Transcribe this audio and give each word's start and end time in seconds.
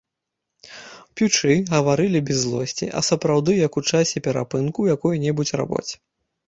П'ючы, 1.19 1.51
гаварылі 1.75 2.21
без 2.31 2.37
злосці, 2.47 2.91
а 3.01 3.05
сапраўды 3.11 3.59
як 3.67 3.73
у 3.83 3.87
часе 3.93 4.17
перапынку 4.31 4.77
ў 4.81 4.87
якой-небудзь 5.01 5.55
рабоце. 5.65 5.95